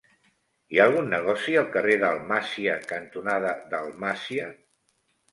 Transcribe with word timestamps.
Hi 0.75 0.79
ha 0.79 0.85
algun 0.89 1.09
negoci 1.09 1.57
al 1.59 1.67
carrer 1.75 1.97
Dalmàcia 2.03 2.77
cantonada 2.93 3.51
Dalmàcia? 3.75 4.49